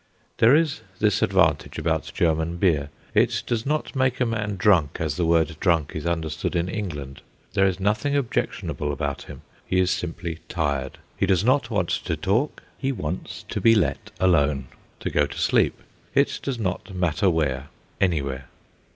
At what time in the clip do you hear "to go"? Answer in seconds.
15.01-15.27